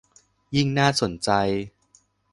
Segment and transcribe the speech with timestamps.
[0.55, 1.29] ยิ่งน่าสนใจ